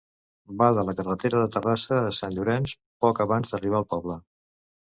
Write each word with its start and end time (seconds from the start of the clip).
Va 0.61 0.69
de 0.77 0.85
la 0.87 0.95
carretera 1.01 1.43
de 1.43 1.51
Terrassa 1.57 1.99
a 2.07 2.15
Sant 2.21 2.35
Llorenç, 2.39 2.73
poc 3.07 3.25
abans 3.27 3.55
d'arribar 3.55 3.83
al 3.83 3.91
poble. 3.95 4.19